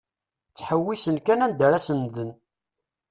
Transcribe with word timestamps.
Ttḥewwisen 0.49 1.17
kan 1.25 1.43
anda 1.45 1.63
ara 1.67 1.79
senden. 1.87 2.29